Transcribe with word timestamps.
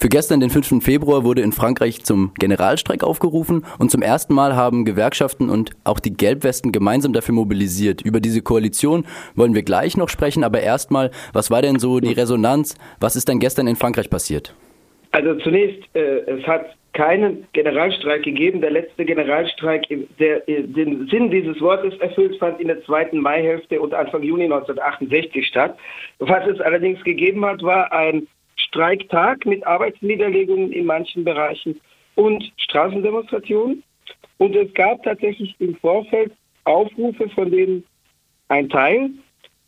Für 0.00 0.08
gestern, 0.08 0.38
den 0.38 0.50
5. 0.50 0.80
Februar, 0.80 1.24
wurde 1.24 1.42
in 1.42 1.50
Frankreich 1.50 2.04
zum 2.04 2.32
Generalstreik 2.38 3.02
aufgerufen 3.02 3.64
und 3.80 3.90
zum 3.90 4.00
ersten 4.00 4.32
Mal 4.32 4.54
haben 4.54 4.84
Gewerkschaften 4.84 5.50
und 5.50 5.72
auch 5.82 5.98
die 5.98 6.16
Gelbwesten 6.16 6.70
gemeinsam 6.70 7.12
dafür 7.12 7.34
mobilisiert. 7.34 8.02
Über 8.02 8.20
diese 8.20 8.40
Koalition 8.40 9.04
wollen 9.34 9.56
wir 9.56 9.64
gleich 9.64 9.96
noch 9.96 10.08
sprechen, 10.08 10.44
aber 10.44 10.60
erstmal, 10.60 11.10
was 11.32 11.50
war 11.50 11.62
denn 11.62 11.80
so 11.80 11.98
die 11.98 12.12
Resonanz? 12.12 12.76
Was 13.00 13.16
ist 13.16 13.28
denn 13.28 13.40
gestern 13.40 13.66
in 13.66 13.74
Frankreich 13.74 14.08
passiert? 14.08 14.54
Also 15.10 15.34
zunächst, 15.34 15.82
äh, 15.94 16.20
es 16.30 16.46
hat 16.46 16.66
keinen 16.92 17.48
Generalstreik 17.52 18.22
gegeben. 18.22 18.60
Der 18.60 18.70
letzte 18.70 19.04
Generalstreik, 19.04 19.82
der 20.20 20.40
den 20.46 21.08
Sinn 21.08 21.32
dieses 21.32 21.60
Wortes 21.60 21.98
erfüllt, 21.98 22.38
fand 22.38 22.60
in 22.60 22.68
der 22.68 22.84
zweiten 22.84 23.18
Maihälfte 23.20 23.80
und 23.80 23.94
Anfang 23.94 24.22
Juni 24.22 24.44
1968 24.44 25.44
statt. 25.44 25.76
Was 26.20 26.46
es 26.46 26.60
allerdings 26.60 27.02
gegeben 27.02 27.44
hat, 27.44 27.62
war 27.64 27.92
ein 27.92 28.28
Streiktag 28.68 29.44
mit 29.46 29.66
Arbeitsniederlegungen 29.66 30.72
in 30.72 30.86
manchen 30.86 31.24
Bereichen 31.24 31.80
und 32.14 32.44
Straßendemonstrationen. 32.56 33.82
Und 34.38 34.54
es 34.54 34.72
gab 34.74 35.02
tatsächlich 35.02 35.56
im 35.58 35.74
Vorfeld 35.76 36.32
Aufrufe, 36.64 37.28
von 37.30 37.50
denen 37.50 37.84
ein 38.48 38.68
Teil 38.68 39.10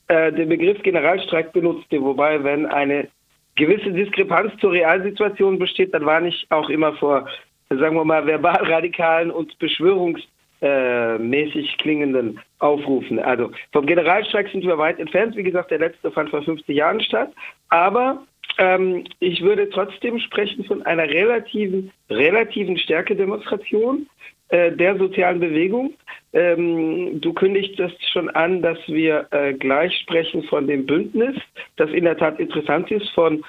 äh, 0.09 0.33
den 0.33 0.49
Begriff 0.49 0.83
Generalstreik 0.83 1.53
benutzte. 1.53 2.03
Wobei, 2.03 2.43
wenn 2.45 2.67
eine 2.67 3.09
gewisse 3.57 3.93
Diskrepanz 3.93 4.53
zur 4.61 4.73
Realsituation 4.73 5.59
besteht, 5.59 5.93
dann 5.95 6.07
war 6.07 6.21
nicht 6.21 6.47
auch 6.51 6.69
immer 6.69 6.93
vor, 6.95 7.29
sagen 7.69 7.97
wir 7.97 8.05
mal, 8.05 8.27
verbalradikalen 8.27 9.31
und 9.31 9.59
beschwörungsmäßig 9.59 11.79
klingenden 11.79 12.41
Aufrufen. 12.59 13.19
Also 13.19 13.51
vom 13.73 13.87
Generalstreik 13.87 14.51
sind 14.51 14.65
wir 14.65 14.77
weit 14.79 14.99
entfernt. 14.99 15.37
Wie 15.37 15.43
gesagt, 15.43 15.71
der 15.71 15.79
letzte 15.79 16.11
fand 16.11 16.29
vor 16.31 16.43
50 16.43 16.77
Jahren 16.77 17.01
statt. 17.01 17.33
Aber 17.69 18.27
ähm, 18.61 19.05
ich 19.21 19.41
würde 19.41 19.71
trotzdem 19.71 20.19
sprechen 20.19 20.65
von 20.65 20.83
einer 20.83 21.09
relativen, 21.09 21.91
relativen 22.11 22.77
Stärkedemonstration 22.77 24.07
äh, 24.51 24.71
der 24.71 24.99
sozialen 24.99 25.41
Bewegung. 25.41 25.95
Ähm, 26.35 27.23
du 27.23 27.33
kündigst 27.33 27.79
das 27.79 27.91
schon 28.13 28.29
an, 28.29 28.61
dass 28.61 28.77
wir 28.87 29.27
äh, 29.31 29.55
gleich 29.55 29.97
sprechen 30.01 30.43
von 30.43 30.67
dem 30.67 30.85
Bündnis, 30.85 31.37
das 31.77 31.91
in 31.91 32.05
der 32.05 32.19
Tat 32.19 32.39
interessant 32.39 32.91
ist, 32.91 33.09
von 33.11 33.43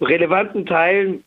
relevanten 0.00 0.64
Teilen 0.64 1.22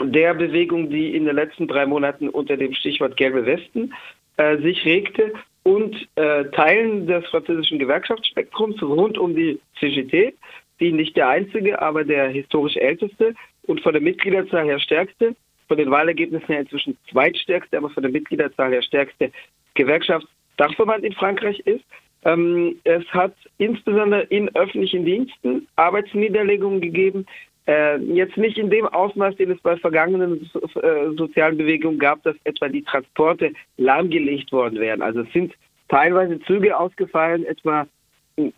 der 0.00 0.34
Bewegung, 0.34 0.90
die 0.90 1.16
in 1.16 1.24
den 1.24 1.34
letzten 1.34 1.66
drei 1.66 1.86
Monaten 1.86 2.28
unter 2.28 2.56
dem 2.56 2.72
Stichwort 2.72 3.16
gelbe 3.16 3.44
Westen 3.46 3.92
äh, 4.36 4.58
sich 4.58 4.84
regte 4.84 5.32
und 5.64 6.08
äh, 6.14 6.44
Teilen 6.50 7.08
des 7.08 7.26
französischen 7.26 7.80
Gewerkschaftsspektrums 7.80 8.80
rund 8.80 9.18
um 9.18 9.34
die 9.34 9.58
CGT 9.80 10.34
die 10.82 10.92
nicht 10.92 11.16
der 11.16 11.28
einzige, 11.28 11.80
aber 11.80 12.04
der 12.04 12.28
historisch 12.28 12.76
älteste 12.76 13.34
und 13.66 13.80
von 13.80 13.92
der 13.92 14.02
Mitgliederzahl 14.02 14.64
her 14.64 14.80
stärkste, 14.80 15.36
von 15.68 15.76
den 15.76 15.90
Wahlergebnissen 15.90 16.48
her 16.48 16.60
inzwischen 16.60 16.98
zweitstärkste, 17.10 17.78
aber 17.78 17.90
von 17.90 18.02
der 18.02 18.12
Mitgliederzahl 18.12 18.72
her 18.72 18.82
stärkste 18.82 19.30
Gewerkschaftsdachverband 19.74 21.04
in 21.04 21.12
Frankreich 21.12 21.60
ist. 21.60 21.84
Ähm, 22.24 22.76
es 22.84 23.04
hat 23.06 23.34
insbesondere 23.58 24.22
in 24.24 24.54
öffentlichen 24.54 25.04
Diensten 25.04 25.68
Arbeitsniederlegungen 25.76 26.80
gegeben, 26.80 27.26
äh, 27.66 27.98
jetzt 27.98 28.36
nicht 28.36 28.58
in 28.58 28.70
dem 28.70 28.86
Ausmaß, 28.86 29.36
den 29.36 29.52
es 29.52 29.60
bei 29.60 29.76
vergangenen 29.76 30.50
äh, 30.82 31.16
sozialen 31.16 31.56
Bewegungen 31.58 31.98
gab, 31.98 32.22
dass 32.24 32.36
etwa 32.44 32.68
die 32.68 32.82
Transporte 32.82 33.52
lahmgelegt 33.76 34.50
worden 34.50 34.80
wären. 34.80 35.00
Also 35.00 35.20
es 35.20 35.32
sind 35.32 35.54
teilweise 35.88 36.40
Züge 36.40 36.76
ausgefallen, 36.76 37.44
etwa 37.44 37.86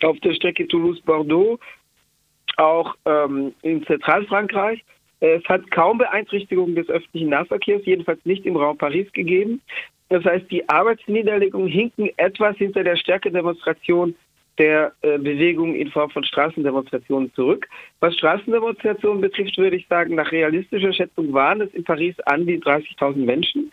auf 0.02 0.18
der 0.20 0.34
Strecke 0.34 0.66
Toulouse-Bordeaux 0.68 1.58
auch 2.58 2.94
ähm, 3.04 3.54
in 3.62 3.84
Zentralfrankreich. 3.84 4.84
Es 5.20 5.44
hat 5.44 5.70
kaum 5.70 5.98
Beeinträchtigungen 5.98 6.74
des 6.74 6.88
öffentlichen 6.88 7.30
Nahverkehrs, 7.30 7.82
jedenfalls 7.84 8.20
nicht 8.24 8.44
im 8.44 8.56
Raum 8.56 8.76
Paris 8.76 9.10
gegeben. 9.12 9.62
Das 10.10 10.24
heißt, 10.24 10.50
die 10.50 10.68
Arbeitsniederlegungen 10.68 11.68
hinken 11.68 12.10
etwas 12.16 12.56
hinter 12.56 12.84
der 12.84 12.96
Stärkedemonstration 12.96 14.14
der 14.58 14.92
äh, 15.02 15.18
Bewegung 15.18 15.74
in 15.74 15.90
Form 15.90 16.10
von 16.10 16.24
Straßendemonstrationen 16.24 17.32
zurück. 17.34 17.66
Was 18.00 18.14
Straßendemonstrationen 18.14 19.20
betrifft, 19.20 19.58
würde 19.58 19.76
ich 19.76 19.86
sagen, 19.88 20.14
nach 20.14 20.30
realistischer 20.30 20.92
Schätzung 20.92 21.32
waren 21.32 21.60
es 21.60 21.72
in 21.74 21.84
Paris 21.84 22.14
an 22.26 22.46
die 22.46 22.60
30.000 22.60 23.16
Menschen. 23.16 23.70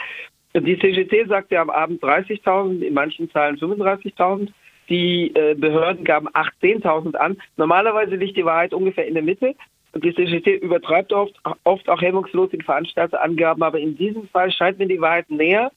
Die 0.53 0.78
CGT 0.78 1.28
sagte 1.30 1.59
am 1.59 1.70
Abend 1.70 2.03
30.000, 2.03 2.81
in 2.81 2.94
manchen 2.94 3.30
Zahlen 3.31 3.58
35.000. 3.58 4.50
Die 4.91 5.34
äh, 5.35 5.56
Behörden 5.56 6.03
gaben 6.03 6.28
18.000 6.28 7.16
an. 7.16 7.38
Normalerweise 7.56 8.16
liegt 8.18 8.35
die 8.35 8.44
Wahrheit 8.44 8.74
ungefähr 8.74 9.07
in 9.07 9.13
der 9.13 9.24
Mitte. 9.24 9.56
Und 9.94 10.03
die 10.03 10.13
CGT 10.13 10.57
übertreibt 10.57 11.13
oft, 11.13 11.34
oft 11.63 11.88
auch 11.88 12.02
hemmungslos 12.02 12.50
die 12.50 12.62
Veranstalterangaben, 12.62 13.63
aber 13.63 13.79
in 13.79 13.97
diesem 13.97 14.28
Fall 14.28 14.52
scheint 14.52 14.79
mir 14.79 14.88
die 14.88 15.00
Wahrheit 15.00 15.29
näher 15.29 15.72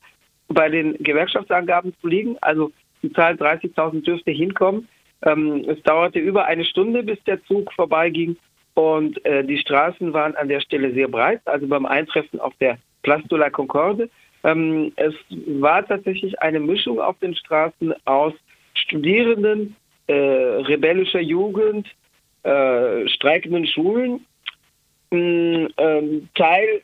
bei 0.48 0.68
den 0.68 0.94
Gewerkschaftsangaben 0.98 1.94
zu 2.00 2.08
liegen. 2.08 2.36
Also 2.40 2.72
die 3.02 3.12
Zahl 3.12 3.34
30.000 3.34 4.02
dürfte 4.02 4.32
hinkommen. 4.32 4.88
Ähm, 5.22 5.64
es 5.68 5.80
dauerte 5.84 6.18
über 6.18 6.46
eine 6.46 6.64
Stunde, 6.64 7.04
bis 7.04 7.22
der 7.22 7.42
Zug 7.44 7.72
vorbeiging 7.72 8.36
und 8.74 9.24
äh, 9.24 9.44
die 9.44 9.58
Straßen 9.58 10.12
waren 10.12 10.34
an 10.34 10.48
der 10.48 10.60
Stelle 10.60 10.92
sehr 10.92 11.06
breit, 11.06 11.40
also 11.44 11.68
beim 11.68 11.86
Eintreffen 11.86 12.40
auf 12.40 12.52
der 12.60 12.78
Place 13.04 13.22
de 13.30 13.38
la 13.38 13.48
Concorde. 13.48 14.10
Ähm, 14.42 14.92
es 14.96 15.14
war 15.30 15.86
tatsächlich 15.86 16.40
eine 16.40 16.58
Mischung 16.58 17.00
auf 17.00 17.16
den 17.20 17.36
Straßen 17.36 17.94
aus 18.04 18.34
Studierenden, 18.84 19.76
äh, 20.06 20.12
rebellischer 20.14 21.20
Jugend, 21.20 21.86
äh, 22.42 23.08
streikenden 23.08 23.66
Schulen, 23.66 24.26
mh, 25.10 25.68
ähm, 25.78 26.28
Teil, 26.34 26.82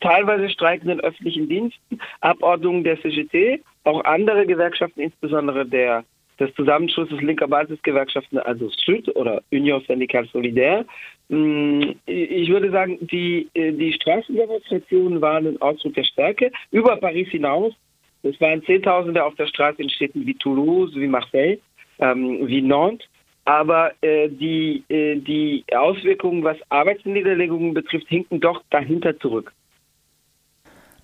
teilweise 0.00 0.50
streikenden 0.50 1.00
öffentlichen 1.00 1.48
Diensten, 1.48 1.98
Abordnungen 2.20 2.84
der 2.84 3.00
CGT, 3.00 3.62
auch 3.84 4.04
andere 4.04 4.46
Gewerkschaften, 4.46 5.00
insbesondere 5.00 5.66
der 5.66 6.04
des 6.38 6.54
Zusammenschlusses 6.54 7.20
linker 7.20 7.48
Basisgewerkschaften, 7.48 8.38
also 8.38 8.70
SÜD 8.70 9.08
oder 9.16 9.42
Union 9.50 9.82
Syndicale 9.86 10.28
Solidaire. 10.32 10.84
Ich 11.28 12.48
würde 12.48 12.70
sagen, 12.70 12.98
die, 13.00 13.48
die 13.54 13.92
Straßendemonstrationen 13.92 15.20
waren 15.20 15.48
ein 15.48 15.60
Ausdruck 15.60 15.94
der 15.94 16.04
Stärke. 16.04 16.52
Über 16.70 16.96
Paris 16.96 17.28
hinaus 17.28 17.74
es 18.22 18.40
waren 18.40 18.62
Zehntausende 18.64 19.24
auf 19.24 19.34
der 19.36 19.46
Straße 19.46 19.82
in 19.82 19.90
Städten 19.90 20.26
wie 20.26 20.34
Toulouse, 20.34 20.94
wie 20.94 21.06
Marseille, 21.06 21.58
ähm, 21.98 22.46
wie 22.46 22.62
Nantes. 22.62 23.06
Aber 23.44 23.92
äh, 24.02 24.28
die, 24.28 24.84
äh, 24.88 25.16
die 25.16 25.64
Auswirkungen, 25.74 26.44
was 26.44 26.58
Arbeitsniederlegungen 26.68 27.72
betrifft, 27.72 28.08
hinken 28.08 28.40
doch 28.40 28.62
dahinter 28.70 29.18
zurück. 29.18 29.52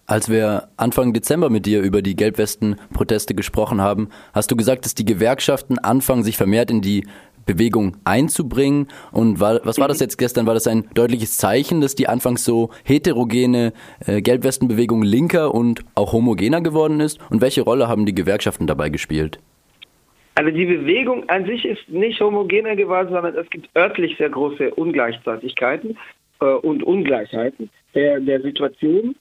Als 0.06 0.28
wir 0.28 0.68
Anfang 0.76 1.14
Dezember 1.14 1.48
mit 1.48 1.64
dir 1.64 1.80
über 1.80 2.02
die 2.02 2.14
Gelbwesten-Proteste 2.14 3.34
gesprochen 3.34 3.80
haben, 3.80 4.10
hast 4.34 4.50
du 4.50 4.56
gesagt, 4.56 4.84
dass 4.84 4.94
die 4.94 5.06
Gewerkschaften 5.06 5.78
anfangen, 5.78 6.22
sich 6.22 6.36
vermehrt 6.36 6.70
in 6.70 6.82
die 6.82 7.06
Bewegung 7.46 7.96
einzubringen. 8.04 8.88
Und 9.12 9.40
war, 9.40 9.60
was 9.64 9.78
war 9.78 9.88
das 9.88 10.00
jetzt 10.00 10.18
gestern? 10.18 10.46
War 10.46 10.54
das 10.54 10.66
ein 10.66 10.88
deutliches 10.94 11.36
Zeichen, 11.36 11.80
dass 11.80 11.94
die 11.94 12.08
anfangs 12.08 12.44
so 12.44 12.70
heterogene 12.84 13.72
äh, 14.06 14.20
Gelbwestenbewegung 14.22 15.02
linker 15.02 15.54
und 15.54 15.84
auch 15.94 16.12
homogener 16.12 16.60
geworden 16.60 17.00
ist? 17.00 17.18
Und 17.30 17.40
welche 17.40 17.62
Rolle 17.62 17.88
haben 17.88 18.06
die 18.06 18.14
Gewerkschaften 18.14 18.66
dabei 18.66 18.88
gespielt? 18.88 19.38
Also 20.36 20.50
die 20.50 20.66
Bewegung 20.66 21.28
an 21.28 21.46
sich 21.46 21.64
ist 21.64 21.88
nicht 21.88 22.20
homogener 22.20 22.74
geworden, 22.74 23.08
sondern 23.12 23.36
es 23.36 23.48
gibt 23.50 23.68
örtlich 23.76 24.16
sehr 24.16 24.30
große 24.30 24.74
Ungleichzeitigkeiten 24.74 25.96
äh, 26.40 26.46
und 26.46 26.82
Ungleichheiten 26.82 27.70
der, 27.94 28.18
der 28.20 28.40
Situation. 28.40 29.14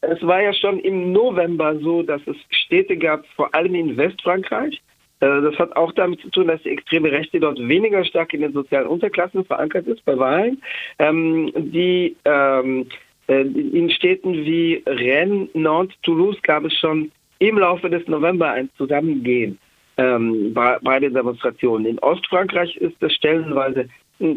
Es 0.00 0.20
war 0.22 0.42
ja 0.42 0.52
schon 0.52 0.80
im 0.80 1.12
November 1.12 1.78
so, 1.78 2.02
dass 2.02 2.22
es 2.26 2.36
Städte 2.50 2.96
gab, 2.96 3.26
vor 3.36 3.54
allem 3.54 3.74
in 3.74 3.96
Westfrankreich, 3.96 4.80
das 5.20 5.58
hat 5.58 5.76
auch 5.76 5.92
damit 5.92 6.20
zu 6.20 6.30
tun, 6.30 6.48
dass 6.48 6.62
die 6.62 6.70
extreme 6.70 7.12
Rechte 7.12 7.40
dort 7.40 7.58
weniger 7.58 8.04
stark 8.04 8.32
in 8.32 8.40
den 8.40 8.52
sozialen 8.52 8.86
Unterklassen 8.86 9.44
verankert 9.44 9.86
ist 9.86 10.04
bei 10.04 10.18
Wahlen. 10.18 10.62
Ähm, 10.98 11.52
die 11.54 12.16
ähm, 12.24 12.86
äh, 13.28 13.42
in 13.42 13.90
Städten 13.90 14.32
wie 14.32 14.82
Rennes, 14.86 15.50
Nantes, 15.54 15.96
Toulouse 16.02 16.40
gab 16.42 16.64
es 16.64 16.74
schon 16.78 17.12
im 17.38 17.58
Laufe 17.58 17.90
des 17.90 18.06
November 18.08 18.50
ein 18.50 18.70
Zusammengehen 18.76 19.58
ähm, 19.98 20.54
bei, 20.54 20.78
bei 20.82 20.98
den 20.98 21.14
Demonstrationen. 21.14 21.86
In 21.86 21.98
Ostfrankreich 21.98 22.76
ist 22.76 22.96
das 23.00 23.12
stellenweise 23.12 23.88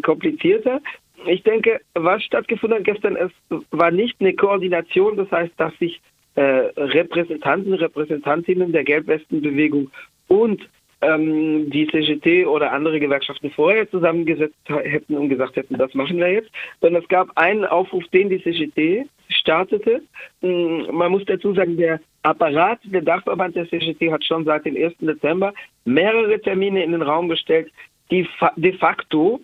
komplizierter. 0.01 0.81
Ich 1.25 1.43
denke, 1.43 1.79
was 1.93 2.23
stattgefunden 2.23 2.79
hat 2.79 2.85
gestern, 2.85 3.15
es 3.15 3.31
war 3.71 3.91
nicht 3.91 4.15
eine 4.19 4.33
Koordination, 4.33 5.15
das 5.15 5.31
heißt, 5.31 5.53
dass 5.57 5.77
sich 5.79 6.01
äh, 6.35 6.41
Repräsentanten, 6.41 7.73
Repräsentantinnen 7.73 8.71
der 8.71 8.83
Gelbwestenbewegung 8.83 9.89
und 10.27 10.61
ähm, 11.01 11.69
die 11.69 11.87
CGT 11.87 12.45
oder 12.45 12.71
andere 12.71 12.99
Gewerkschaften 12.99 13.51
vorher 13.51 13.89
zusammengesetzt 13.89 14.55
hätten 14.67 15.17
und 15.17 15.29
gesagt 15.29 15.55
hätten, 15.55 15.77
das 15.77 15.93
machen 15.93 16.17
wir 16.17 16.31
jetzt, 16.31 16.49
sondern 16.81 17.01
es 17.01 17.09
gab 17.09 17.29
einen 17.37 17.65
Aufruf, 17.65 18.03
den 18.13 18.29
die 18.29 18.41
CGT 18.41 19.07
startete. 19.29 20.01
Mm, 20.41 20.83
man 20.91 21.11
muss 21.11 21.25
dazu 21.25 21.53
sagen, 21.53 21.77
der 21.77 21.99
Apparat, 22.23 22.79
der 22.85 23.01
Dachverband 23.01 23.55
der 23.55 23.69
CGT 23.69 24.11
hat 24.11 24.23
schon 24.23 24.45
seit 24.45 24.65
dem 24.65 24.77
1. 24.77 24.93
Dezember 24.99 25.53
mehrere 25.83 26.39
Termine 26.39 26.83
in 26.83 26.93
den 26.93 27.01
Raum 27.01 27.27
gestellt, 27.27 27.69
die 28.09 28.27
de 28.55 28.73
facto 28.77 29.41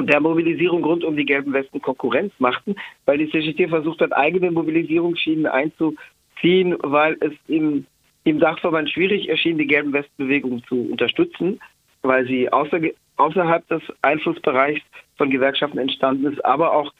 der 0.00 0.20
Mobilisierung 0.20 0.84
rund 0.84 1.04
um 1.04 1.16
die 1.16 1.24
gelben 1.24 1.54
Westen 1.54 1.80
Konkurrenz 1.80 2.32
machten, 2.38 2.76
weil 3.06 3.18
die 3.18 3.30
CGT 3.30 3.70
versucht 3.70 4.00
hat, 4.00 4.12
eigene 4.12 4.50
Mobilisierungsschienen 4.50 5.46
einzuziehen, 5.46 6.76
weil 6.82 7.16
es 7.20 7.32
im, 7.48 7.86
im 8.26 8.40
Dachverband 8.40 8.90
schwierig 8.90 9.28
erschien, 9.28 9.56
die 9.56 9.68
gelben 9.68 9.92
Westenbewegung 9.92 10.64
zu 10.64 10.88
unterstützen, 10.90 11.60
weil 12.02 12.26
sie 12.26 12.52
außer, 12.52 12.80
außerhalb 13.16 13.66
des 13.68 13.82
Einflussbereichs 14.02 14.82
von 15.16 15.30
Gewerkschaften 15.30 15.78
entstanden 15.78 16.32
ist, 16.32 16.44
aber 16.44 16.72
auch, 16.72 16.92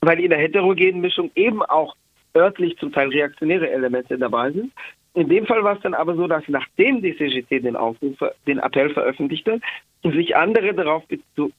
weil 0.00 0.20
in 0.20 0.30
der 0.30 0.38
heterogenen 0.38 1.00
Mischung 1.00 1.32
eben 1.34 1.62
auch 1.62 1.96
örtlich 2.36 2.76
zum 2.78 2.92
Teil 2.92 3.08
reaktionäre 3.08 3.68
Elemente 3.68 4.16
dabei 4.16 4.52
sind. 4.52 4.72
In 5.14 5.28
dem 5.28 5.44
Fall 5.44 5.64
war 5.64 5.74
es 5.74 5.82
dann 5.82 5.94
aber 5.94 6.14
so, 6.14 6.28
dass 6.28 6.44
nachdem 6.46 7.02
die 7.02 7.16
CGT 7.16 7.64
den 7.64 7.74
Aufruf, 7.74 8.16
den 8.46 8.60
Appell 8.60 8.90
veröffentlichte, 8.90 9.60
sich 10.04 10.36
andere 10.36 10.72
darauf 10.72 11.02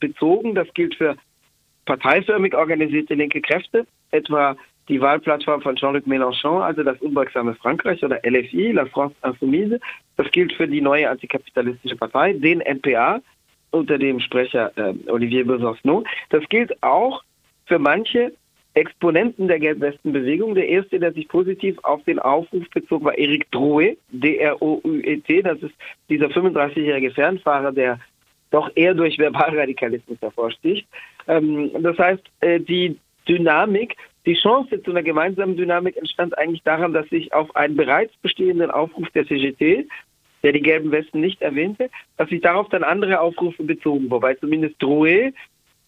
bezogen, 0.00 0.54
das 0.54 0.72
gilt 0.72 0.94
für 0.94 1.16
parteiförmig 1.84 2.54
organisierte 2.54 3.12
linke 3.12 3.42
Kräfte, 3.42 3.86
etwa 4.10 4.56
die 4.88 5.00
Wahlplattform 5.00 5.62
von 5.62 5.76
Jean-Luc 5.76 6.06
Mélenchon, 6.06 6.62
also 6.62 6.82
das 6.82 7.00
unbeugsame 7.00 7.54
Frankreich 7.54 8.04
oder 8.04 8.20
LFI, 8.24 8.72
La 8.72 8.86
France 8.86 9.14
Insoumise. 9.24 9.80
Das 10.16 10.30
gilt 10.32 10.52
für 10.52 10.66
die 10.66 10.80
neue 10.80 11.08
antikapitalistische 11.08 11.96
Partei, 11.96 12.32
den 12.32 12.60
NPA, 12.60 13.20
unter 13.70 13.98
dem 13.98 14.20
Sprecher 14.20 14.72
äh, 14.76 14.94
Olivier 15.08 15.46
Besancenot. 15.46 16.06
Das 16.30 16.46
gilt 16.48 16.82
auch 16.82 17.22
für 17.66 17.78
manche 17.78 18.32
Exponenten 18.74 19.48
der 19.48 19.58
Gelbwestenbewegung. 19.58 20.54
Der 20.54 20.68
erste, 20.68 20.98
der 20.98 21.12
sich 21.12 21.28
positiv 21.28 21.78
auf 21.82 22.02
den 22.04 22.18
Aufruf 22.18 22.68
bezog, 22.70 23.04
war 23.04 23.16
Eric 23.18 23.50
Drouet, 23.50 23.98
D-R-O-U-E-T. 24.10 25.42
Das 25.42 25.58
ist 25.62 25.74
dieser 26.08 26.26
35-jährige 26.26 27.10
Fernfahrer, 27.10 27.72
der 27.72 27.98
doch 28.50 28.70
eher 28.74 28.94
durch 28.94 29.18
Verbalradikalismus 29.18 30.18
hervorsticht. 30.20 30.86
Ähm, 31.28 31.70
das 31.80 31.98
heißt, 31.98 32.22
äh, 32.40 32.60
die 32.60 32.98
Dynamik, 33.28 33.96
die 34.26 34.34
Chance 34.34 34.82
zu 34.82 34.90
einer 34.90 35.02
gemeinsamen 35.02 35.56
Dynamik 35.56 35.96
entstand 35.96 36.36
eigentlich 36.38 36.62
daran, 36.62 36.92
dass 36.92 37.08
sich 37.08 37.32
auf 37.32 37.54
einen 37.56 37.76
bereits 37.76 38.16
bestehenden 38.18 38.70
Aufruf 38.70 39.08
der 39.10 39.26
CGT, 39.26 39.88
der 40.42 40.52
die 40.52 40.60
gelben 40.60 40.90
Westen 40.92 41.20
nicht 41.20 41.42
erwähnte, 41.42 41.90
dass 42.16 42.28
sich 42.28 42.40
darauf 42.40 42.68
dann 42.68 42.84
andere 42.84 43.20
Aufrufe 43.20 43.62
bezogen, 43.64 44.10
wobei 44.10 44.34
zumindest 44.34 44.80
Drouet, 44.80 45.34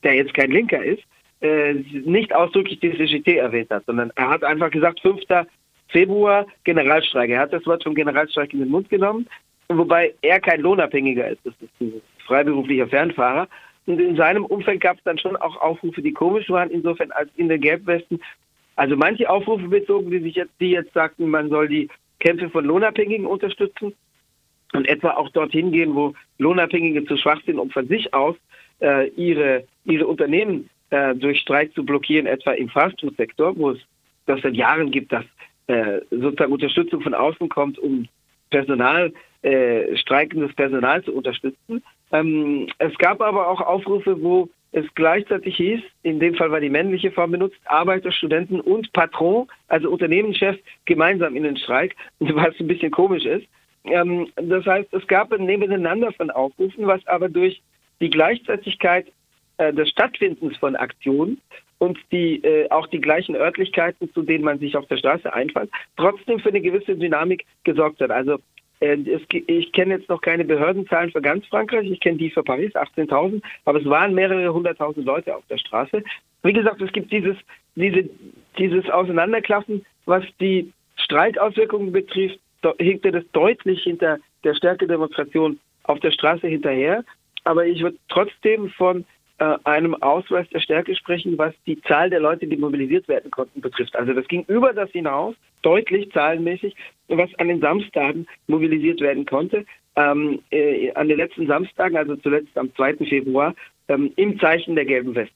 der 0.03 0.15
jetzt 0.15 0.35
kein 0.35 0.51
Linker 0.51 0.83
ist, 0.83 1.03
äh, 1.41 1.75
nicht 1.75 2.35
ausdrücklich 2.35 2.81
die 2.81 2.97
CGT 2.97 3.37
erwähnt 3.37 3.71
hat, 3.71 3.85
sondern 3.87 4.11
er 4.17 4.31
hat 4.31 4.45
einfach 4.45 4.71
gesagt, 4.71 5.01
5. 5.01 5.47
Februar 5.89 6.47
Generalstreik. 6.65 7.31
Er 7.31 7.41
hat 7.41 7.53
das 7.53 7.67
Wort 7.67 7.85
vom 7.85 7.95
Generalstreik 7.95 8.53
in 8.53 8.61
den 8.61 8.71
Mund 8.71 8.89
genommen, 8.89 9.29
wobei 9.69 10.15
er 10.23 10.41
kein 10.41 10.61
Lohnabhängiger 10.61 11.29
ist. 11.29 11.41
Das 11.45 11.55
ist 11.61 11.71
ein 11.81 12.01
freiberuflicher 12.27 12.89
Fernfahrer. 12.89 13.49
Und 13.87 14.01
in 14.01 14.17
seinem 14.17 14.45
Umfeld 14.45 14.81
gab 14.81 14.97
es 14.97 15.05
dann 15.05 15.19
schon 15.19 15.37
auch 15.37 15.57
Aufrufe, 15.61 16.01
die 16.01 16.13
komisch 16.13 16.49
waren, 16.49 16.71
insofern 16.71 17.11
als 17.13 17.31
in 17.37 17.49
der 17.49 17.59
Gelbwesten. 17.59 18.21
Also 18.77 18.97
manche 18.97 19.29
Aufrufe 19.29 19.69
bezogen, 19.69 20.11
die 20.11 20.21
sich 20.21 20.37
jetzt, 20.37 20.53
die 20.61 20.71
jetzt 20.71 20.93
sagten, 20.95 21.29
man 21.29 21.51
soll 21.51 21.69
die 21.69 21.89
Kämpfe 22.19 22.49
von 22.49 22.65
Lohnabhängigen 22.65 23.27
unterstützen 23.27 23.95
und 24.73 24.89
etwa 24.89 25.11
auch 25.13 25.29
dorthin 25.31 25.71
gehen, 25.71 25.95
wo 25.95 26.15
Lohnabhängige 26.39 27.05
zu 27.05 27.17
schwach 27.17 27.41
sind, 27.45 27.59
um 27.59 27.71
von 27.71 27.87
sich 27.87 28.13
aus 28.15 28.37
äh, 28.81 29.09
ihre, 29.11 29.65
ihre 29.85 30.07
Unternehmen 30.07 30.71
äh, 30.91 31.15
durch 31.15 31.41
Streik 31.41 31.75
zu 31.75 31.85
blockieren, 31.85 32.27
etwa 32.27 32.53
im 32.53 32.69
Fastfood-Sektor, 32.69 33.57
wo 33.57 33.71
es 33.71 33.79
das 34.27 34.41
seit 34.41 34.55
Jahren 34.55 34.91
gibt, 34.91 35.13
dass 35.13 35.25
äh, 35.67 36.01
sozusagen 36.11 36.53
Unterstützung 36.53 37.03
von 37.03 37.15
außen 37.15 37.49
kommt, 37.49 37.79
um 37.79 38.09
Personal, 38.51 39.13
äh, 39.43 39.97
streikendes 39.97 40.55
Personal 40.55 41.03
zu 41.05 41.13
unterstützen. 41.13 41.83
Ähm, 42.15 42.69
es 42.79 42.97
gab 42.99 43.21
aber 43.21 43.49
auch 43.49 43.61
Aufrufe, 43.61 44.23
wo 44.23 44.49
es 44.71 44.87
gleichzeitig 44.95 45.57
hieß, 45.57 45.81
in 46.05 46.21
dem 46.21 46.35
Fall 46.37 46.51
war 46.51 46.61
die 46.61 46.71
männliche 46.71 47.11
Form 47.11 47.33
benutzt, 47.33 47.59
Arbeiter, 47.65 48.13
Studenten 48.13 48.61
und 48.61 48.93
Patron, 48.93 49.49
also 49.69 49.91
Unternehmenschef, 49.91 50.57
gemeinsam 50.85 51.37
in 51.37 51.43
den 51.43 51.57
Streik, 51.57 51.97
was 52.21 52.55
ein 52.61 52.69
bisschen 52.69 52.93
komisch 52.93 53.25
ist. 53.25 53.47
Ähm, 53.85 54.29
das 54.37 54.65
heißt, 54.65 54.95
es 54.95 55.07
gab 55.09 55.33
ein 55.33 55.45
Nebeneinander 55.45 56.13
von 56.13 56.31
Aufrufen, 56.31 56.87
was 56.87 57.05
aber 57.09 57.29
durch 57.29 57.61
die 58.01 58.11
Gleichzeitigkeit 58.11 59.07
äh, 59.59 59.73
des 59.73 59.89
Stattfindens 59.91 60.57
von 60.57 60.77
Aktionen 60.77 61.41
und 61.79 61.99
die 62.13 62.43
äh, 62.45 62.71
auch 62.71 62.87
die 62.87 63.01
gleichen 63.01 63.35
Örtlichkeiten, 63.35 64.13
zu 64.13 64.23
denen 64.23 64.45
man 64.45 64.61
sich 64.61 64.77
auf 64.77 64.87
der 64.87 64.99
Straße 64.99 65.33
einfallt, 65.33 65.71
trotzdem 65.97 66.39
für 66.39 66.51
eine 66.51 66.61
gewisse 66.61 66.97
Dynamik 66.97 67.45
gesorgt 67.65 68.01
hat. 68.01 68.11
Also 68.11 68.39
ich 69.47 69.73
kenne 69.73 69.95
jetzt 69.95 70.09
noch 70.09 70.21
keine 70.21 70.45
Behördenzahlen 70.45 71.11
für 71.11 71.23
ganz 71.23 71.47
Frankreich, 71.47 71.91
ich 71.91 72.01
kenne 72.01 72.19
die 72.19 72.31
für 72.31 72.43
Paris, 72.43 72.75
18.000, 72.75 73.43
aber 73.65 73.81
es 73.81 73.85
waren 73.87 74.15
mehrere 74.15 74.53
hunderttausend 74.53 75.07
Leute 75.07 75.35
auf 75.35 75.45
der 75.49 75.59
Straße. 75.59 76.03
Wie 76.43 76.53
gesagt, 76.53 76.81
es 76.83 76.93
gibt 76.93 77.11
dieses, 77.11 77.37
diese, 77.75 78.09
dieses 78.59 78.89
Auseinanderklaffen, 78.91 79.85
was 80.07 80.25
die 80.41 80.73
Streikauswirkungen 80.97 81.93
betrifft, 81.93 82.39
hinkte 82.79 83.13
das 83.13 83.25
deutlich 83.33 83.83
hinter 83.83 84.19
der 84.43 84.55
Stärkedemonstration 84.55 85.59
auf 85.85 86.01
der 86.01 86.11
Straße 86.11 86.47
hinterher. 86.47 87.05
Aber 87.45 87.67
ich 87.67 87.83
würde 87.83 87.99
trotzdem 88.09 88.71
von 88.71 89.05
einem 89.39 89.95
Ausweis 89.95 90.49
der 90.51 90.61
Stärke 90.61 90.95
sprechen, 90.95 91.37
was 91.37 91.55
die 91.67 91.81
Zahl 91.83 92.09
der 92.09 92.21
Leute, 92.21 92.47
die 92.47 92.57
mobilisiert 92.57 93.09
werden 93.09 93.31
konnten, 93.31 93.61
betrifft. 93.61 93.97
Also 93.97 94.13
das 94.13 94.29
ging 94.29 94.45
über 94.47 94.73
das 94.73 94.91
hinaus, 94.91 95.35
deutlich 95.63 96.11
zahlenmäßig, 96.13 96.77
was 97.09 97.35
an 97.39 97.49
den 97.49 97.61
Samstagen 97.61 98.27
mobilisiert 98.47 99.01
werden 99.01 99.27
konnte. 99.27 99.65
Ähm, 99.97 100.41
äh, 100.51 100.93
an 100.93 101.09
den 101.09 101.19
letzten 101.19 101.47
Samstagen, 101.47 101.97
also 101.97 102.17
zuletzt 102.17 102.57
am 102.57 102.75
2. 102.75 102.97
Februar, 103.09 103.55
ähm, 103.89 104.13
im 104.17 104.39
Zeichen 104.39 104.75
der 104.75 104.85
gelben 104.85 105.15
Weste. 105.15 105.35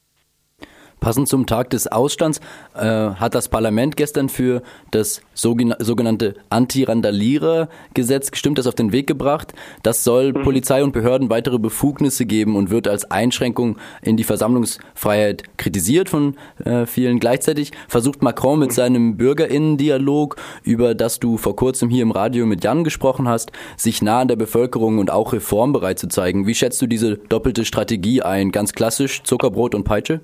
Passend 1.00 1.29
zum 1.29 1.47
Tag 1.47 1.71
des 1.71 1.87
Ausstands 1.87 2.41
äh, 2.75 2.81
hat 2.85 3.35
das 3.35 3.49
Parlament 3.49 3.97
gestern 3.97 4.29
für 4.29 4.62
das 4.91 5.23
sogenannte 5.35 6.35
Anti-Randalierer-Gesetz 6.50 8.31
gestimmt, 8.31 8.59
das 8.59 8.67
auf 8.67 8.75
den 8.75 8.93
Weg 8.93 9.06
gebracht. 9.06 9.55
Das 9.83 10.03
soll 10.03 10.33
mhm. 10.33 10.43
Polizei 10.43 10.83
und 10.83 10.93
Behörden 10.93 11.31
weitere 11.31 11.59
Befugnisse 11.59 12.27
geben 12.27 12.56
und 12.56 12.71
wird 12.71 12.89
als 12.89 13.11
Einschränkung 13.11 13.79
in 14.03 14.17
die 14.17 14.25
Versammlungsfreiheit 14.25 15.45
kritisiert 15.56 16.09
von 16.09 16.37
äh, 16.65 16.87
vielen. 16.87 17.21
Gleichzeitig 17.21 17.73
versucht 17.87 18.23
Macron 18.23 18.59
mit 18.59 18.71
mhm. 18.71 18.75
seinem 18.75 19.17
Bürgerinnendialog, 19.17 20.37
über 20.62 20.95
das 20.95 21.21
du 21.21 21.37
vor 21.37 21.55
kurzem 21.55 21.91
hier 21.91 22.03
im 22.03 22.11
Radio 22.11 22.45
mit 22.47 22.65
Jan 22.65 22.83
gesprochen 22.83 23.29
hast, 23.29 23.53
sich 23.77 24.03
nah 24.03 24.21
an 24.21 24.29
der 24.29 24.37
Bevölkerung 24.37 24.99
und 24.99 25.11
auch 25.11 25.33
reformbereit 25.33 25.99
zu 25.99 26.09
zeigen. 26.09 26.47
Wie 26.47 26.55
schätzt 26.55 26.83
du 26.83 26.87
diese 26.87 27.17
doppelte 27.17 27.65
Strategie 27.65 28.23
ein? 28.23 28.50
Ganz 28.50 28.73
klassisch 28.73 29.23
Zuckerbrot 29.23 29.75
und 29.75 29.85
Peitsche? 29.85 30.21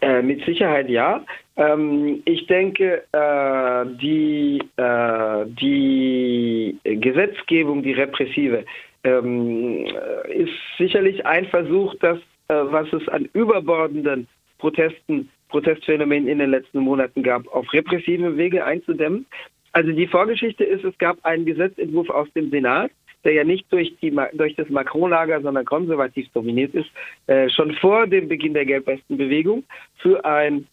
Äh, 0.00 0.22
mit 0.22 0.44
Sicherheit 0.44 0.88
ja. 0.88 1.24
Ähm, 1.56 2.22
ich 2.24 2.46
denke, 2.46 3.02
äh, 3.12 3.86
die, 4.00 4.62
äh, 4.76 5.44
die 5.60 6.78
Gesetzgebung, 6.84 7.82
die 7.82 7.92
repressive, 7.92 8.64
ähm, 9.04 9.86
ist 10.28 10.52
sicherlich 10.76 11.24
ein 11.26 11.46
Versuch, 11.46 11.94
das, 12.00 12.18
äh, 12.48 12.54
was 12.54 12.92
es 12.92 13.08
an 13.08 13.28
überbordenden 13.32 14.28
Protesten, 14.58 15.30
Protestphänomenen 15.48 16.28
in 16.28 16.38
den 16.38 16.50
letzten 16.50 16.80
Monaten 16.80 17.22
gab, 17.22 17.48
auf 17.48 17.72
repressive 17.72 18.36
Wege 18.36 18.64
einzudämmen. 18.64 19.26
Also 19.72 19.92
die 19.92 20.06
Vorgeschichte 20.06 20.64
ist, 20.64 20.84
es 20.84 20.96
gab 20.98 21.24
einen 21.24 21.46
Gesetzentwurf 21.46 22.10
aus 22.10 22.28
dem 22.34 22.50
Senat, 22.50 22.90
der 23.28 23.34
ja 23.34 23.44
nicht 23.44 23.70
durch, 23.70 23.94
die, 24.00 24.18
durch 24.32 24.56
das 24.56 24.70
Macron-Lager, 24.70 25.42
sondern 25.42 25.66
konservativ 25.66 26.26
dominiert 26.32 26.74
ist, 26.74 26.88
äh, 27.26 27.50
schon 27.50 27.74
vor 27.74 28.06
dem 28.06 28.26
Beginn 28.26 28.54
der 28.54 28.64
Gelbwestenbewegung 28.64 29.64
für 29.98 30.24
ein, 30.24 30.66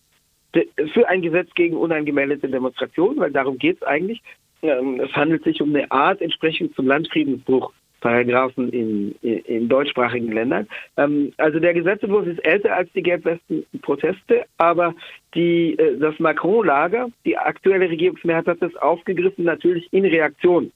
für 0.94 1.06
ein 1.10 1.22
Gesetz 1.22 1.50
gegen 1.54 1.76
unangemeldete 1.76 2.48
Demonstrationen, 2.48 3.20
weil 3.20 3.32
darum 3.32 3.58
geht 3.58 3.82
es 3.82 3.84
eigentlich. 3.84 4.22
Ähm, 4.62 5.02
es 5.02 5.12
handelt 5.12 5.44
sich 5.44 5.62
um 5.62 5.76
eine 5.76 5.92
Art 5.92 6.22
entsprechend 6.22 6.74
zum 6.78 6.88
Landfriedensbruch. 6.88 7.74
Paragraphen 8.00 8.70
in, 8.70 9.16
in, 9.22 9.40
in 9.40 9.68
deutschsprachigen 9.68 10.32
Ländern. 10.32 10.68
Ähm, 10.96 11.34
also 11.38 11.60
der 11.60 11.74
Gesetzentwurf 11.74 12.28
ist 12.28 12.40
älter 12.46 12.74
als 12.74 12.90
die 12.94 13.02
Gelbwesten-Proteste, 13.02 14.46
aber 14.58 14.94
die, 15.34 15.78
äh, 15.78 15.98
das 15.98 16.18
Macron-Lager, 16.20 17.10
die 17.26 17.38
aktuelle 17.38 17.90
Regierungsmehrheit 17.90 18.46
hat 18.46 18.62
das 18.62 18.76
aufgegriffen, 18.76 19.44
natürlich 19.44 19.92
in 19.92 20.06
Reaktion 20.06 20.72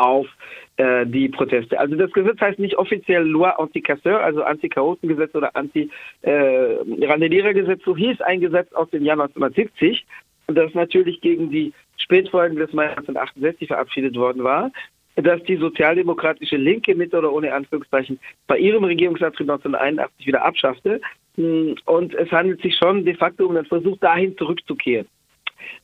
auf 0.00 0.26
äh, 0.80 1.06
die 1.06 1.28
Proteste. 1.28 1.78
Also 1.78 1.94
das 1.94 2.10
Gesetz 2.12 2.40
heißt 2.40 2.58
nicht 2.58 2.78
offiziell 2.78 3.22
Loi 3.22 3.50
Anti-Casseur, 3.50 4.18
also 4.20 4.42
Anti-Chaotengesetz 4.42 5.34
oder 5.34 5.54
Anti-Randalierergesetz. 5.54 7.80
Äh, 7.80 7.84
so 7.84 7.94
hieß 7.94 8.22
ein 8.22 8.40
Gesetz 8.40 8.72
aus 8.72 8.88
dem 8.88 9.04
Jahr 9.04 9.20
1970, 9.20 10.06
das 10.46 10.72
natürlich 10.72 11.20
gegen 11.20 11.50
die 11.50 11.74
Spätfolgen 11.98 12.56
des 12.56 12.72
Mai 12.72 12.88
1968 12.88 13.68
verabschiedet 13.68 14.16
worden 14.16 14.42
war 14.42 14.70
dass 15.16 15.42
die 15.42 15.56
sozialdemokratische 15.56 16.56
Linke 16.56 16.94
mit 16.94 17.12
oder 17.12 17.30
ohne 17.30 17.52
Anführungszeichen 17.52 18.18
bei 18.46 18.58
ihrem 18.58 18.84
Regierungsantritt 18.84 19.50
1981 19.50 20.26
wieder 20.26 20.42
abschaffte. 20.42 20.98
Hm, 21.34 21.74
und 21.84 22.14
es 22.14 22.30
handelt 22.30 22.62
sich 22.62 22.74
schon 22.76 23.04
de 23.04 23.14
facto 23.14 23.44
um 23.44 23.56
einen 23.56 23.66
Versuch, 23.66 23.98
dahin 23.98 24.34
zurückzukehren. 24.38 25.06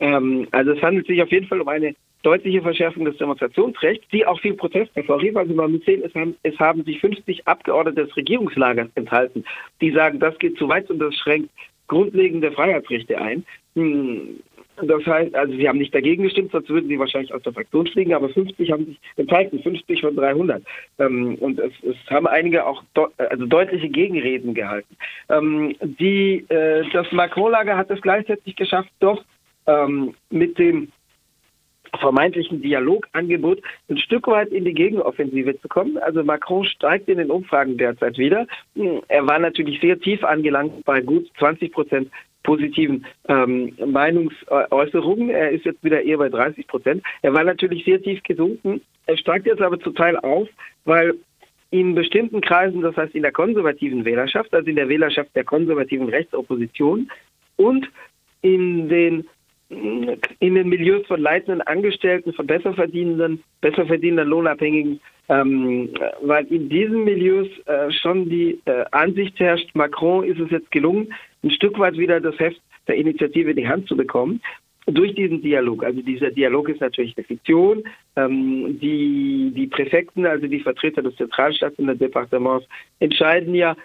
Ähm, 0.01 0.49
also 0.53 0.71
es 0.71 0.81
handelt 0.81 1.07
sich 1.07 1.23
auf 1.23 1.31
jeden 1.31 1.49
Fall 1.49 1.61
um 1.61 1.69
eine 1.69 1.95
deutliche 2.23 2.63
Verschärfung 2.63 3.05
des 3.05 3.17
Demonstrationsrechts, 3.19 4.07
die 4.13 4.27
auch 4.27 4.41
viel 4.41 4.55
Protest 4.55 4.95
hervorrief. 4.95 5.37
Also 5.37 5.55
man 5.55 5.73
muss 5.73 5.85
sehen, 5.85 6.03
es 6.05 6.15
haben, 6.15 6.37
es 6.43 6.59
haben 6.59 6.85
sich 6.85 7.01
50 7.01 7.47
Abgeordnete 7.47 8.07
des 8.07 8.17
Regierungslagers 8.17 8.89
enthalten, 8.95 9.45
die 9.81 9.93
sagen, 9.93 10.19
das 10.19 10.39
geht 10.39 10.59
zu 10.59 10.69
weit 10.69 10.91
und 10.91 10.99
das 10.99 11.15
schränkt 11.15 11.51
grundlegende 11.89 12.51
Freiheitsrechte 12.53 13.21
ein. 13.21 13.45
Hm, 13.75 14.41
das 14.83 15.07
heißt, 15.07 15.35
also 15.35 15.55
sie 15.55 15.69
haben 15.69 15.79
nicht 15.79 15.95
dagegen 15.95 16.25
gestimmt, 16.25 16.53
sonst 16.53 16.69
würden 16.69 16.89
sie 16.89 16.99
wahrscheinlich 16.99 17.33
aus 17.33 17.43
der 17.43 17.55
Fraktion 17.55 17.87
fliegen, 17.87 18.13
aber 18.13 18.29
50 18.29 18.71
haben 18.71 18.87
sich 18.87 19.01
enthalten, 19.17 19.63
50 19.63 20.03
von 20.03 20.15
300. 20.15 20.63
Ähm, 20.99 21.37
und 21.37 21.59
es, 21.59 21.73
es, 21.83 21.97
haben 22.11 22.27
einige 22.27 22.67
auch 22.67 22.83
de 22.95 23.07
also 23.17 23.47
deutliche 23.47 23.89
Gegenreden 23.89 24.53
gehalten. 24.53 24.97
Ähm, 25.31 25.75
die, 25.81 26.45
äh, 26.51 26.85
das 26.93 27.11
Macron-Lager 27.11 27.77
hat 27.77 27.91
es 27.91 28.03
gleichzeitig 28.03 28.55
geschafft, 28.57 28.91
doch 29.01 29.25
ähm, 29.67 30.15
mit 30.31 30.59
dem 30.59 30.93
vermeintlichen 31.97 32.63
Dialogangebot 32.63 33.61
ein 33.89 33.99
Stück 33.99 34.27
weit 34.29 34.49
in 34.49 34.65
die 34.65 34.75
Gegenoffensive 34.75 35.61
zu 35.61 35.69
kommen. 35.69 35.99
Also 35.99 36.23
Macron 36.25 36.65
steigt 36.65 37.09
in 37.09 37.19
den 37.19 37.31
Umfragen 37.31 37.77
derzeit 37.77 38.19
wieder. 38.19 38.47
Er 39.09 39.27
war 39.27 39.39
natürlich 39.39 39.81
sehr 39.81 39.99
tief 39.99 40.25
angelangt 40.25 40.85
bei 40.85 41.01
gut 41.01 41.31
20 41.39 41.73
Prozent 41.73 42.11
positiven 42.43 43.05
ähm, 43.29 43.77
Meinungsäußerungen. 43.85 45.31
Er 45.31 45.51
ist 45.51 45.65
jetzt 45.65 45.83
wieder 45.83 46.03
eher 46.03 46.19
bei 46.19 46.29
30 46.29 46.67
Prozent. 46.67 47.03
Er 47.23 47.35
war 47.35 47.45
natürlich 47.45 47.85
sehr 47.85 48.01
tief 48.01 48.23
gesunken. 48.23 48.81
Er 49.07 49.17
steigt 49.19 49.47
jetzt 49.47 49.61
aber 49.61 49.79
zum 49.81 49.95
Teil 49.95 50.17
auf, 50.17 50.49
weil 50.85 51.15
in 51.71 51.95
bestimmten 51.95 52.41
Kreisen, 52.41 52.81
das 52.81 52.97
heißt 52.97 53.15
in 53.15 53.23
der 53.23 53.33
konservativen 53.33 54.05
Wählerschaft, 54.05 54.55
also 54.55 54.71
in 54.71 54.77
der 54.77 54.89
Wählerschaft 54.89 55.35
der 55.35 55.45
konservativen 55.45 56.09
Rechtsopposition 56.09 57.11
und 57.57 57.91
in 58.43 58.89
den 58.89 59.29
in 59.69 60.55
den 60.55 60.69
Milieus 60.69 61.07
von 61.07 61.21
leitenden 61.21 61.61
Angestellten, 61.63 62.33
von 62.33 62.47
besser 62.47 62.73
verdienenden, 62.75 63.43
besser 63.61 63.85
verdienenden 63.87 64.29
Lohnabhängigen, 64.29 65.01
ähm, 65.29 65.91
weil 66.23 66.47
in 66.47 66.69
diesen 66.69 67.05
Milieus 67.05 67.49
äh, 67.67 67.91
schon 67.91 68.29
die 68.29 68.61
äh, 68.67 68.85
Ansicht 68.93 69.39
herrscht, 69.41 69.69
Macron 69.75 70.25
ist 70.25 70.39
es 70.39 70.51
jetzt 70.51 70.71
gelungen, 70.71 71.13
ein 71.43 71.51
Stück 71.51 71.79
weit 71.79 71.97
wieder 71.97 72.21
das 72.21 72.39
Heft 72.39 72.61
der 72.87 72.95
Initiative 72.95 73.51
in 73.51 73.57
die 73.57 73.69
Hand 73.69 73.89
zu 73.89 73.97
bekommen 73.97 74.41
durch 74.87 75.15
diesen 75.15 75.43
Dialog. 75.43 75.83
Also 75.85 76.01
dieser 76.01 76.31
Dialog 76.31 76.69
ist 76.69 76.81
natürlich 76.81 77.17
eine 77.17 77.27
Fiktion. 77.27 77.83
Ähm, 78.15 78.79
die, 78.81 79.53
die 79.55 79.67
Präfekten, 79.67 80.27
also 80.27 80.47
die 80.47 80.61
Vertreter 80.61 81.03
des 81.03 81.17
Zentralstaats 81.17 81.77
und 81.79 81.89
des 81.89 81.99
Departements, 81.99 82.67
entscheiden 83.01 83.55
ja, 83.55 83.77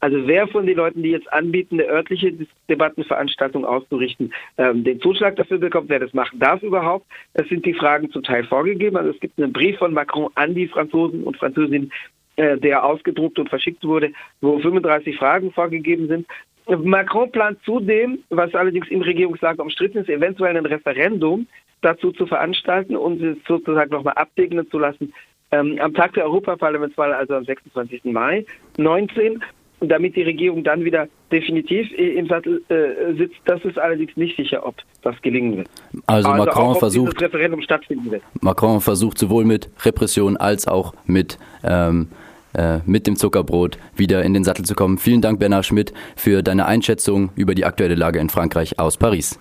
also 0.00 0.26
wer 0.26 0.48
von 0.48 0.66
den 0.66 0.76
Leuten, 0.76 1.02
die 1.02 1.10
jetzt 1.10 1.30
anbieten, 1.32 1.78
eine 1.78 1.88
örtliche 1.88 2.32
Debattenveranstaltung 2.68 3.66
auszurichten, 3.66 4.32
ähm, 4.56 4.82
den 4.82 5.00
Zuschlag 5.00 5.36
dafür 5.36 5.58
bekommt, 5.58 5.90
wer 5.90 6.00
das 6.00 6.14
machen 6.14 6.38
darf 6.38 6.62
überhaupt, 6.62 7.06
das 7.34 7.48
sind 7.48 7.66
die 7.66 7.74
Fragen 7.74 8.10
zum 8.10 8.22
Teil 8.22 8.44
vorgegeben. 8.44 8.96
Also 8.96 9.10
es 9.10 9.20
gibt 9.20 9.38
einen 9.38 9.52
Brief 9.52 9.78
von 9.78 9.92
Macron 9.92 10.30
an 10.34 10.54
die 10.54 10.68
Franzosen 10.68 11.22
und 11.22 11.36
Französinnen, 11.36 11.92
äh, 12.36 12.56
der 12.56 12.84
ausgedruckt 12.84 13.38
und 13.38 13.50
verschickt 13.50 13.84
wurde, 13.84 14.12
wo 14.40 14.58
35 14.58 15.16
Fragen 15.16 15.52
vorgegeben 15.52 16.08
sind. 16.08 16.26
Macron 16.66 17.30
plant 17.30 17.58
zudem, 17.64 18.20
was 18.30 18.54
allerdings 18.54 18.88
im 18.88 19.02
Regierungslager 19.02 19.62
umstritten 19.62 19.98
ist, 19.98 20.08
eventuell 20.08 20.56
ein 20.56 20.66
Referendum 20.66 21.46
dazu 21.82 22.12
zu 22.12 22.26
veranstalten 22.26 22.96
und 22.96 23.20
es 23.22 23.36
sozusagen 23.46 23.90
nochmal 23.90 24.14
absegnen 24.14 24.70
zu 24.70 24.78
lassen, 24.78 25.12
ähm, 25.52 25.78
am 25.80 25.94
Tag 25.94 26.14
der 26.14 26.24
Europaparlamentswahl, 26.24 27.12
also 27.12 27.34
am 27.34 27.44
26. 27.44 28.04
Mai 28.04 28.46
19 28.76 29.42
damit 29.80 30.16
die 30.16 30.22
Regierung 30.22 30.62
dann 30.62 30.84
wieder 30.84 31.08
definitiv 31.32 31.90
im 31.92 32.26
Sattel 32.26 32.62
äh, 32.68 33.14
sitzt. 33.16 33.36
Das 33.46 33.64
ist 33.64 33.78
allerdings 33.78 34.16
nicht 34.16 34.36
sicher, 34.36 34.66
ob 34.66 34.76
das 35.02 35.20
gelingen 35.22 35.58
wird. 35.58 35.68
Also, 36.06 36.28
also 36.28 36.44
Macron 36.44 36.74
auch, 36.74 36.78
versucht 36.78 37.20
Referendum 37.20 37.62
stattfinden 37.62 38.10
wird. 38.10 38.22
Macron 38.40 38.80
versucht 38.80 39.18
sowohl 39.18 39.44
mit 39.44 39.70
Repression 39.84 40.36
als 40.36 40.68
auch 40.68 40.94
mit 41.06 41.38
ähm, 41.64 42.08
äh, 42.52 42.78
mit 42.84 43.06
dem 43.06 43.14
Zuckerbrot 43.14 43.78
wieder 43.94 44.24
in 44.24 44.34
den 44.34 44.42
Sattel 44.42 44.64
zu 44.64 44.74
kommen. 44.74 44.98
Vielen 44.98 45.20
Dank, 45.20 45.38
Bernhard 45.38 45.66
Schmidt, 45.66 45.92
für 46.16 46.42
deine 46.42 46.66
Einschätzung 46.66 47.30
über 47.36 47.54
die 47.54 47.64
aktuelle 47.64 47.94
Lage 47.94 48.18
in 48.18 48.28
Frankreich 48.28 48.78
aus 48.80 48.96
Paris. 48.96 49.38